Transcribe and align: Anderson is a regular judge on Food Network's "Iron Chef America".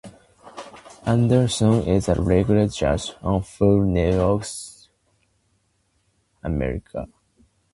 Anderson 1.05 1.83
is 1.87 2.09
a 2.09 2.15
regular 2.19 2.67
judge 2.67 3.13
on 3.21 3.43
Food 3.43 3.85
Network's 3.89 4.89
"Iron 6.43 6.51
Chef 6.51 6.51
America". 6.53 7.07